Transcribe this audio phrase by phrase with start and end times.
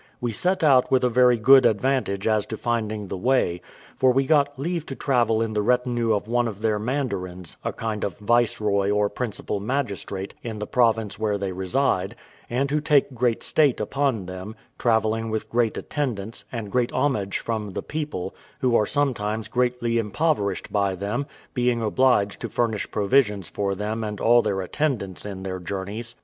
[0.19, 3.61] We set out with very good advantage as to finding the way;
[3.95, 7.71] for we got leave to travel in the retinue of one of their mandarins, a
[7.71, 12.15] kind of viceroy or principal magistrate in the province where they reside,
[12.49, 17.69] and who take great state upon them, travelling with great attendance, and great homage from
[17.69, 23.75] the people, who are sometimes greatly impoverished by them, being obliged to furnish provisions for
[23.75, 26.15] them and all their attendants in their journeys.